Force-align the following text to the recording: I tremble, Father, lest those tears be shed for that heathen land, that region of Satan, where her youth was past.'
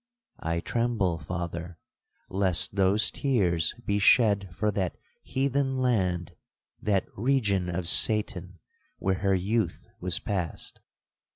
I 0.39 0.61
tremble, 0.61 1.19
Father, 1.19 1.77
lest 2.27 2.73
those 2.75 3.11
tears 3.11 3.75
be 3.85 3.99
shed 3.99 4.49
for 4.51 4.71
that 4.71 4.97
heathen 5.21 5.75
land, 5.75 6.35
that 6.81 7.05
region 7.15 7.69
of 7.69 7.87
Satan, 7.87 8.57
where 8.97 9.19
her 9.19 9.35
youth 9.35 9.85
was 9.99 10.17
past.' 10.19 10.79